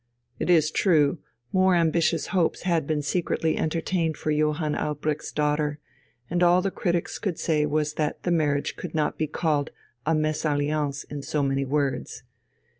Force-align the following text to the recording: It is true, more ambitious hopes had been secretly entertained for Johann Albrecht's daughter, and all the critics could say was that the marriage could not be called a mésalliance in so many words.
It 0.39 0.49
is 0.49 0.71
true, 0.71 1.19
more 1.53 1.75
ambitious 1.75 2.29
hopes 2.33 2.63
had 2.63 2.87
been 2.87 3.03
secretly 3.03 3.55
entertained 3.55 4.17
for 4.17 4.31
Johann 4.31 4.73
Albrecht's 4.73 5.31
daughter, 5.31 5.77
and 6.27 6.41
all 6.41 6.63
the 6.63 6.71
critics 6.71 7.19
could 7.19 7.37
say 7.37 7.67
was 7.67 7.93
that 7.93 8.23
the 8.23 8.31
marriage 8.31 8.75
could 8.75 8.95
not 8.95 9.15
be 9.19 9.27
called 9.27 9.69
a 10.03 10.13
mésalliance 10.13 11.05
in 11.11 11.21
so 11.21 11.43
many 11.43 11.65
words. 11.65 12.23